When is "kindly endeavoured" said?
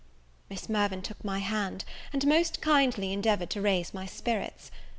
2.59-3.51